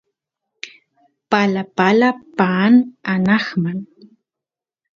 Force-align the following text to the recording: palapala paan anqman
palapala 1.29 2.09
paan 2.37 2.73
anqman 3.13 3.79